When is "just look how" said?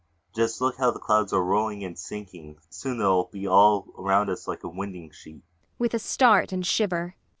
0.33-0.89